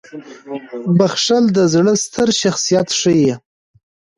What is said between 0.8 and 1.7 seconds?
•بخښل د